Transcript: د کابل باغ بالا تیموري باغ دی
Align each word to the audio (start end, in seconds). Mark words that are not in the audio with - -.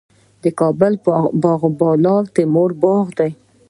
د 0.43 0.45
کابل 0.59 0.93
باغ 1.43 1.61
بالا 1.79 2.15
تیموري 2.35 2.75
باغ 2.83 3.05
دی 3.17 3.31